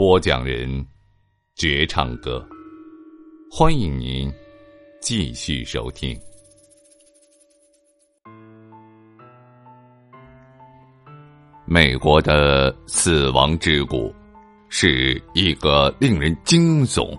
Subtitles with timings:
[0.00, 0.82] 播讲人：
[1.56, 2.42] 绝唱歌，
[3.50, 4.32] 欢迎您
[4.98, 6.18] 继续收听。
[11.66, 14.10] 美国的死亡之谷，
[14.70, 17.14] 是一个令人惊悚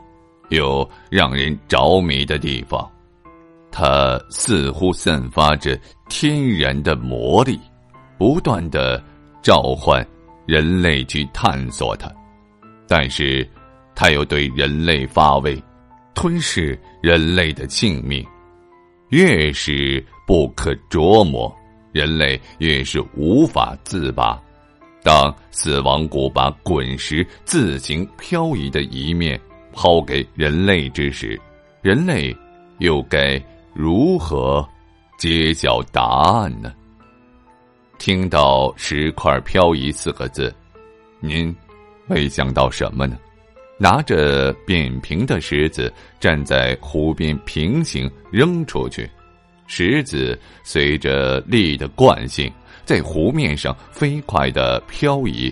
[0.49, 2.91] 又让人着迷的地方。
[3.69, 5.79] 它似乎散发着
[6.09, 7.59] 天然的魔力，
[8.17, 8.99] 不断的
[9.43, 10.03] 召唤
[10.47, 12.11] 人类去探索它。
[12.93, 13.49] 但是，
[13.95, 15.57] 它又对人类发威，
[16.13, 18.21] 吞噬人类的性命。
[19.11, 21.49] 越是不可琢磨。
[21.93, 24.37] 人类越是无法自拔。
[25.03, 29.39] 当死亡谷把滚石自行漂移的一面
[29.71, 31.39] 抛给人类之时，
[31.81, 32.35] 人类
[32.79, 33.41] 又该
[33.73, 34.67] 如何
[35.17, 36.73] 揭晓答案呢？
[37.97, 40.53] 听到“石块漂移”四个字，
[41.21, 41.55] 您
[42.07, 43.17] 没想到什么呢？
[43.77, 49.09] 拿着扁平的石子站在湖边平行扔出去。
[49.65, 52.51] 石子随着力的惯性，
[52.85, 55.51] 在湖面上飞快的漂移。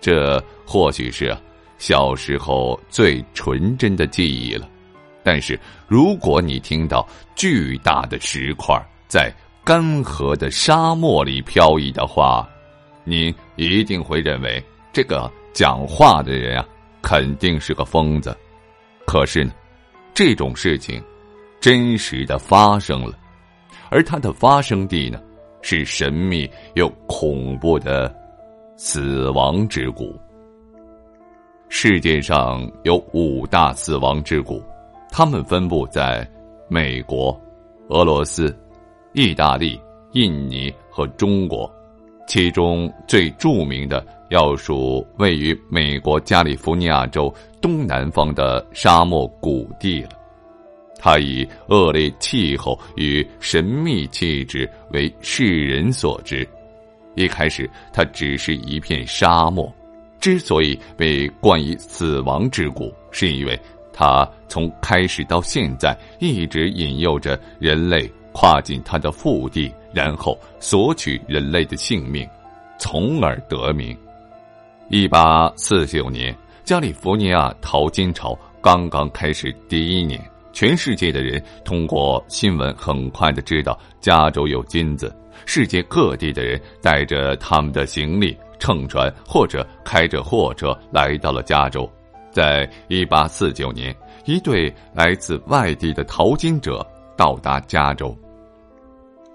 [0.00, 1.36] 这或许是
[1.76, 4.68] 小时候最纯真的记忆了。
[5.22, 8.74] 但是，如果你听到巨大的石块
[9.06, 9.30] 在
[9.62, 12.48] 干涸的沙漠里漂移的话，
[13.04, 16.64] 你一定会认为这个讲话的人啊，
[17.02, 18.32] 肯定是个疯子。
[19.04, 19.50] 可是呢，
[20.14, 21.02] 这种事情。
[21.60, 23.18] 真实的发生了，
[23.90, 25.20] 而它的发生地呢，
[25.60, 28.14] 是神秘又恐怖的
[28.76, 30.16] 死亡之谷。
[31.68, 34.62] 世界上有五大死亡之谷，
[35.10, 36.24] 它们分布在
[36.68, 37.36] 美国、
[37.88, 38.56] 俄罗斯、
[39.12, 39.76] 意大利、
[40.12, 41.68] 印尼和中国。
[42.28, 50.10] 其中最著名的要数位于美国加利福尼亚州东南方的沙漠谷地了。
[51.00, 56.46] 它以恶劣气候与神秘气质为世人所知。
[57.14, 59.72] 一开始，它只是一片沙漠。
[60.20, 63.58] 之所以被冠以“死亡之谷”，是因为
[63.92, 72.28] 它从开始到现在一直引诱着人类跨进它的腹地，然后索取人类的性命，
[72.78, 73.96] 从而得名。
[74.88, 76.34] 一八四九年，
[76.64, 80.20] 加利福尼亚淘金潮刚刚开始第一年。
[80.50, 85.14] 全世界的人通过新闻很快的知道加州有金子，
[85.46, 91.88] 世界各地的人带着他们的行李乘船或者开着货车来到了加州。
[92.32, 93.94] 在一八四九年，
[94.24, 96.84] 一对来自外地的淘金者
[97.16, 98.16] 到达加州。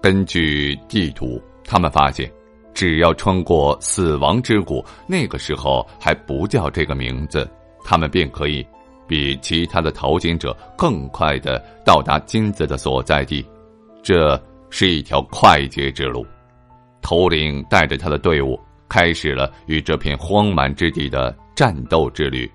[0.04, 2.30] 根据地图，他们发现，
[2.74, 7.50] 只要穿过死亡之谷，那个时候还不叫这个名字，
[7.82, 8.62] 他们便可以。
[9.08, 13.42] 比其他的淘金者更快的到达金子的所在地，
[14.02, 14.38] 这
[14.68, 16.22] 是一条快捷之路。
[17.00, 18.60] 头领带着他的队伍
[18.90, 22.50] 开始了与这片荒蛮之地的战斗之旅。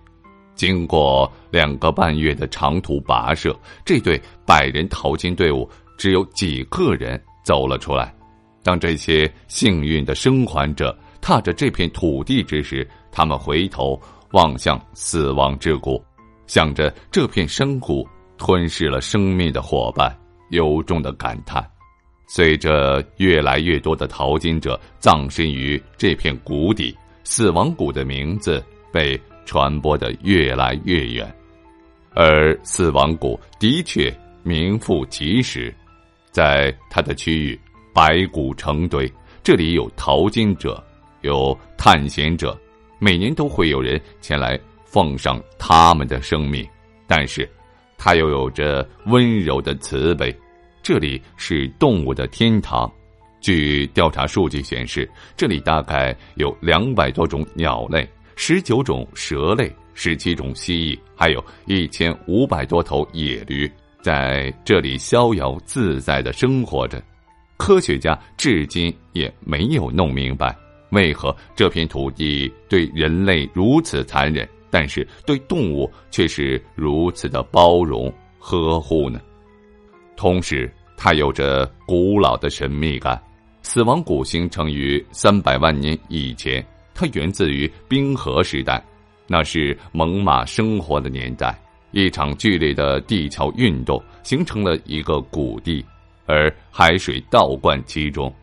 [0.53, 5.67] 经过两个半月的长途跋涉，这队百人淘金队伍
[5.97, 7.19] 只有几个人
[7.49, 8.13] 走了出来。
[8.61, 13.99] 当这些幸运的生还者踏着这片土地之时，他们回头
[14.33, 15.99] 望向死亡之谷。
[16.45, 18.07] 想着这片深谷
[18.37, 20.15] 吞噬了生命的伙伴，
[20.51, 21.67] 由衷的感叹。
[22.27, 28.63] 随着越来越多的淘金者葬身于这片谷底，死亡谷的名字
[28.93, 31.35] 被传播的越来越远。
[32.13, 35.73] 而死亡谷的确名副其实，
[36.39, 37.59] 在它的区域
[37.93, 39.11] 白骨成堆，
[39.43, 40.81] 这里有淘金者，
[41.19, 42.57] 有探险者，
[42.97, 46.65] 每年都会有人前来奉上他们的生命，
[47.05, 47.45] 但是，
[47.97, 50.33] 它又有着温柔的慈悲。
[50.81, 52.89] 这里是动物的天堂。
[53.41, 58.07] 据调查数据显示，这里大概有两百多种鸟类，
[58.37, 63.69] 十九种蛇类，十七种蜥蜴，还有一千五百多头野驴，
[64.01, 67.01] 在这里逍遥自在的生活着。
[67.57, 70.55] 科学家至今也没有弄明白，
[70.91, 79.19] 为何这片土地对人类如此残忍，但是对动物却是如此的包容呵护呢？
[80.15, 83.21] 同时，它有着古老的神秘感。
[83.61, 88.81] 死亡谷形成于三百万年以前，它源自于冰河时代，
[89.27, 91.61] 那是猛犸生活的年代。
[91.91, 95.83] 一场剧烈的地壳运动形成了一个谷地，
[96.25, 98.33] 而海水倒灌其中。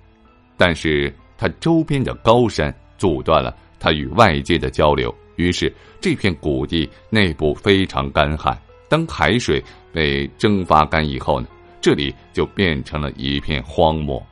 [0.56, 8.58] 但是它周边的高山阻断了它与外界的交流，于是这片谷地内部非常干旱。
[8.88, 9.62] 当海水
[9.92, 11.46] 被蒸发干以后呢，
[11.80, 14.24] 这里就变成了一片荒漠。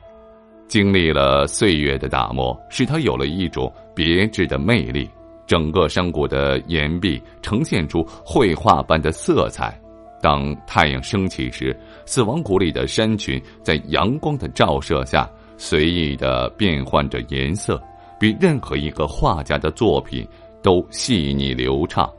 [0.67, 5.07] 经历了岁月的打磨，使它有了一种别致的魅力。
[5.47, 9.79] 整个山谷的岩壁呈现出绘画般的色彩。
[10.21, 17.81] 当太阳升起时，死亡谷里的山群在阳光的照射下随意的变换着颜色，
[18.19, 20.27] 比任何一个画家的作品
[20.63, 22.11] 都细腻流畅。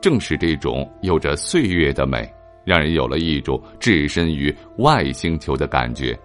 [0.00, 2.28] 正是这种有着岁月的美，
[2.64, 6.18] 让人有了一种置身于外星球的感觉。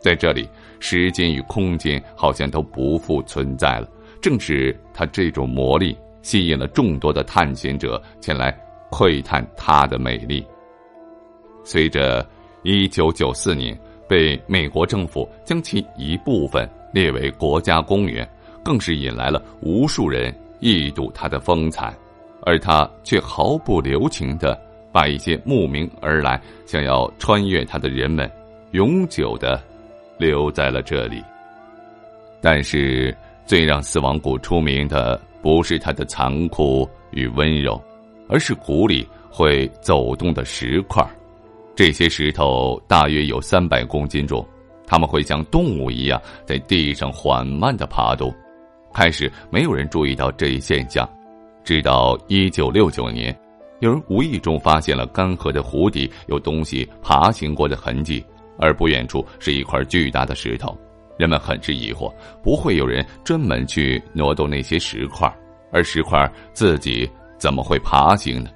[0.00, 0.48] 在这里。
[0.80, 3.88] 时间与空间好像都不复存在了。
[4.24, 8.50] 正是他这种魔力，吸引了众多的探险者前来
[8.90, 10.42] 窥探它的美丽。
[11.62, 12.26] 随着
[12.62, 13.78] 一九九四年
[14.08, 18.26] 被美国政府将其一部分列为国家公园，
[18.64, 21.94] 更是引来了无数人一睹它的风采，
[22.46, 24.58] 而他却毫不留情的
[24.90, 28.26] 把一些慕名而来、想要穿越它的人们
[28.70, 29.62] 永久的。
[30.16, 31.22] 留在了这里。
[32.40, 33.14] 但是，
[33.46, 37.82] 最让死亡谷出名的不是它的残酷与温柔，
[38.28, 41.06] 而是谷里会走动的石块。
[41.76, 44.46] 这些石头大约有三百公斤重，
[44.86, 48.34] 它们会像动物一样在地上缓慢的爬动。
[48.92, 51.08] 开始没有人注意到这一现象，
[51.64, 53.36] 直到一九六九年，
[53.80, 58.24] 有人无意中发现了干涸的湖底有东西爬行过的痕迹。
[58.56, 60.78] 而不远处是一块巨大的石头，
[61.16, 62.12] 人们很是疑惑，
[62.42, 65.32] 不会有人专门去挪动那些石块，
[65.72, 67.08] 而石块自己
[67.38, 68.50] 怎么会爬行呢？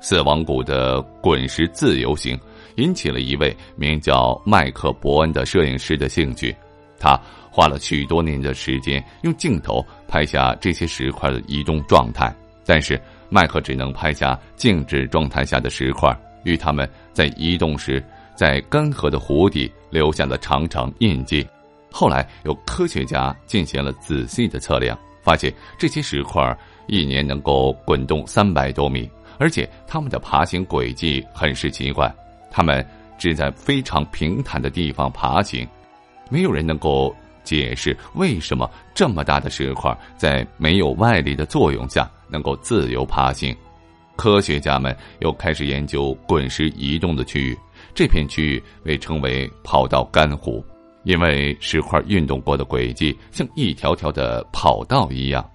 [0.00, 2.38] 死亡谷的滚石自由行
[2.76, 6.54] 引起了一位名叫麦克伯恩的摄影师的兴趣，
[6.98, 7.18] 他
[7.50, 12.34] 花了许多年的时间用镜头拍下这些石块的移动状态，
[12.66, 13.00] 但是
[13.30, 16.14] 麦克只能拍下静止状态下的石块，
[16.44, 18.02] 与它们在移动时。
[18.36, 21.46] 在干涸的湖底留下了长长印记。
[21.96, 26.42] 后来，有科学家进行了仔细的测量，发现这些石块
[26.88, 29.08] 一年能够滚动三百多米，
[29.38, 32.12] 而且它们的爬行轨迹很是奇怪。
[32.50, 32.84] 它们
[33.16, 35.64] 只在非常平坦的地方爬行，
[36.28, 37.14] 没有人能够
[37.44, 43.56] 解释为什么这么大的石块在没有外力的作用下能够自由爬行。
[44.16, 47.56] 科学家们又开始研究滚石移动的区域。
[47.94, 50.64] 这片区域被称为跑道干湖，
[51.04, 55.48] 因为石块运动过的轨迹像一条条的跑道一样。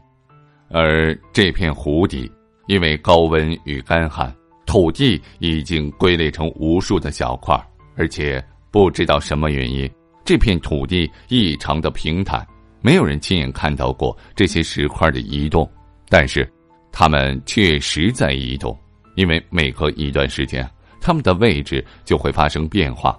[0.70, 2.32] 而这片湖底，
[2.68, 4.34] 因为高温与干旱，
[4.65, 7.60] 土地已经龟裂成无数的小块，
[7.96, 9.89] 而且不知道什么原因，
[10.24, 12.48] 这片土地异常的平坦，
[12.82, 15.68] 没有人亲眼看到过这些石块的移动，
[16.08, 16.48] 但是，
[16.91, 18.77] 它们确实在移动，
[19.15, 20.70] 因为每隔一段时间。
[21.01, 23.18] 它们的位置就会发生变化，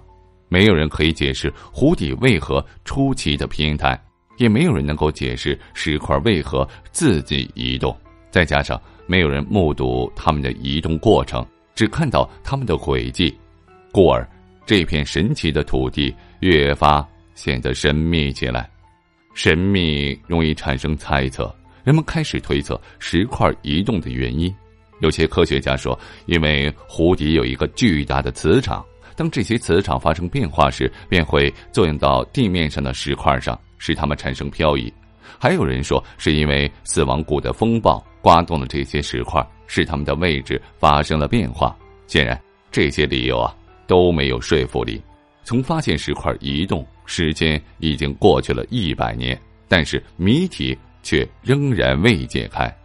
[0.51, 3.97] 没有人可以解释湖底为何出奇的平坦，
[4.35, 7.97] 也没有人能够解释石块为何自己移动。
[8.29, 13.33] 再加上没有人目睹它们的移动过程，只看到它们的轨迹，
[13.93, 14.29] 故而
[14.65, 18.69] 这片神奇的土地越发显得神秘起来。
[19.33, 21.55] 神秘容易产生猜测，
[21.85, 24.53] 人们开始推测石块移动的原因。
[24.99, 28.85] 有些科学家说，因为湖底有一个巨大的磁场，
[29.21, 34.91] 当这些磁场发生变化时，便会作用到地面上的石块上，使它们产生漂移。
[35.37, 41.77] 还有人说，是因为死亡谷的风暴刮动了这些石块，使它们的位置发生了变化。
[42.07, 44.99] 显然，这些理由啊都没有说服力。
[45.43, 52.75] 从发现石块移动，时间已经过去了一百年，但是谜题却仍然未解开。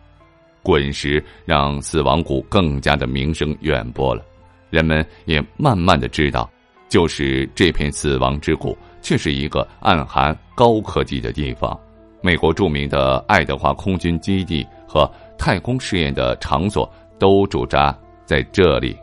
[0.62, 4.22] 滚石让死亡谷更加的名声远播了，
[4.70, 6.50] 人们也慢慢的知道，
[6.88, 11.78] 就是这片死亡之谷，却是一个暗含高科技的地方。
[12.22, 15.08] 美国著名的爱德华空军基地和
[15.38, 18.96] 太空试验的场所都驻扎在这里。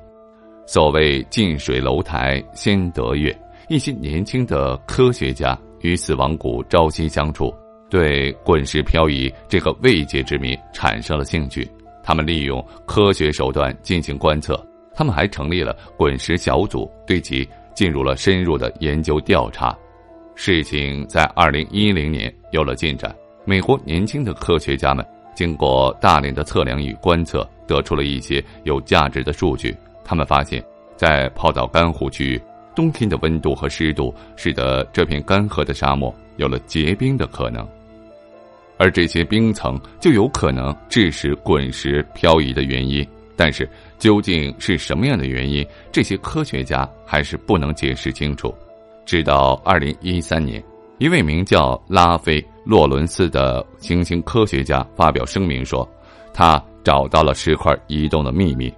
[0.66, 3.38] 所谓近水楼台先得月，
[3.70, 7.54] 一些年轻的科学家与死亡谷朝夕相处。
[7.90, 11.70] 对滚石漂移这个未解之谜产生了兴趣，
[12.02, 14.60] 他们利用科学手段进行观测，
[14.96, 19.76] 他们还成立了滚石小组，对其进入了深入的研究调查。
[20.36, 29.76] 事情在二零一零年有了进展，美国年轻的科学家们经过大量的测量与观测，得出了一些有价值的数据。
[30.04, 30.64] 他们发现，
[30.96, 32.42] 在泡岛干湖区域，
[32.76, 37.68] 冬天的温度和湿度使得这片干涸的沙漠有了结冰的可能。
[38.78, 48.54] 而这些冰层就有可能致使滚石漂移的原因，但是究竟是什么样的原因，这些科学家还是不能解释清楚。
[49.06, 50.64] 直到二零一三年，
[50.98, 55.88] 一位名叫拉菲·洛伦斯的行星科学家发表声明说，
[56.34, 58.74] 他找到了石块移动的秘密。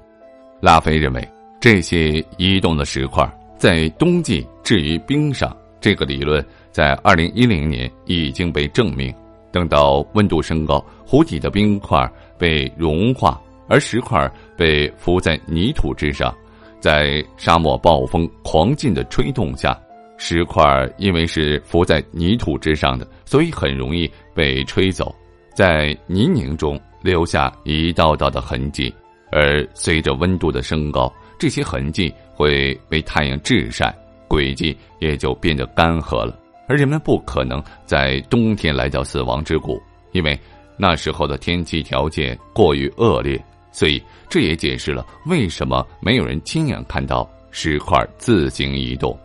[0.62, 1.28] 拉菲认为，
[1.60, 9.14] 这些移动的石块在冬季置于冰上，这个理论在二零一零年已经被证明。
[9.52, 16.36] 等到温度升高，湖底的冰块被融化，而石块被浮在泥土之上，
[16.80, 19.80] 在沙漠暴风狂劲的吹动下，
[20.18, 20.64] 石块
[20.98, 25.14] 因为是浮在泥土之上的，所以很容易被吹走，
[25.54, 28.94] 在泥泞中留下一道道的痕迹。
[29.32, 33.94] 而随着温度的升高，这些痕迹会被太阳炙晒，
[34.28, 36.40] 轨迹也就变得干涸了。
[36.68, 39.82] 而人们不可能在冬天来到死亡之谷，
[40.14, 40.40] 因为
[40.78, 43.44] 那时候的天气条件过于恶劣，
[43.76, 49.20] 所以这也解释了为什么没有人亲眼看到石块自行移动。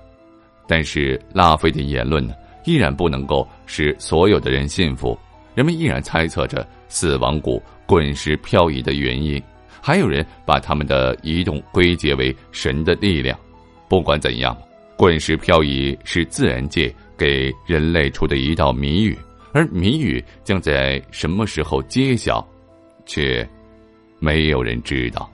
[0.67, 5.17] 但是拉菲的言论呢，依然不能够使所有的人信服，
[5.55, 9.41] 人们依然猜测着死亡谷滚石漂移的原因，
[9.81, 13.39] 还有人把他们的移动归结为神的力量。
[13.89, 14.57] 不管怎样，
[14.97, 16.93] 滚石漂移是自然界。
[17.21, 19.15] 给人类出的一道谜语，
[19.53, 22.43] 而谜语将在什么时候揭晓，
[23.05, 23.47] 却
[24.21, 25.29] 没有人知道。